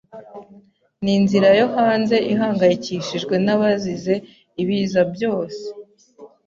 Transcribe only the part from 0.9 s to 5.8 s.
Ninzira yo hanze ihangayikishijwe nabazize ibiza byose?